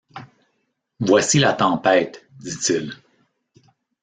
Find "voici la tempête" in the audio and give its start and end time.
0.99-2.25